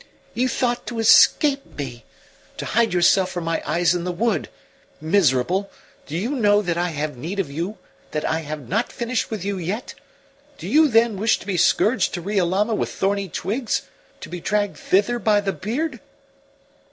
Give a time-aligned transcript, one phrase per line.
[0.33, 2.05] "You thought to escape me!
[2.57, 4.49] To hide yourself from my eyes in the wood!
[4.99, 5.69] Miserable!
[6.07, 7.77] Do you not know that I have need of you
[8.09, 9.93] that I have not finished with you yet?
[10.57, 13.83] Do you, then, wish to be scourged to Riolama with thorny twigs
[14.21, 15.99] to be dragged thither by the beard?"